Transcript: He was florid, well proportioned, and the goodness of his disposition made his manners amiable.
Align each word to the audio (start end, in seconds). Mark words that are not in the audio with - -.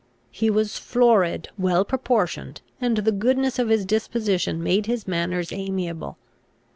He 0.31 0.49
was 0.49 0.79
florid, 0.79 1.49
well 1.59 1.85
proportioned, 1.85 2.61
and 2.81 2.97
the 2.97 3.11
goodness 3.11 3.59
of 3.59 3.69
his 3.69 3.85
disposition 3.85 4.63
made 4.63 4.87
his 4.87 5.07
manners 5.07 5.51
amiable. 5.53 6.17